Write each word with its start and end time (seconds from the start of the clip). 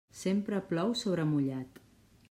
Sempre 0.19 0.61
plou 0.71 0.95
sobre 1.03 1.27
mullat. 1.35 1.81